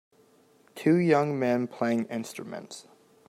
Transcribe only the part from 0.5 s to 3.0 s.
Two young men playing instruments.